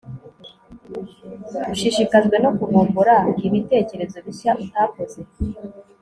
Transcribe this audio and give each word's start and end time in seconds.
ushishikajwe 1.73 2.35
no 2.43 2.51
kuvumbura 2.57 3.15
ibitekerezo 3.47 4.17
bishya 4.25 4.51
utakoze 4.63 5.19